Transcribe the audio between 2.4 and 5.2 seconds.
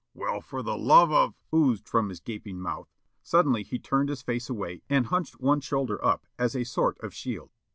mouth. Suddenly he turned his face away and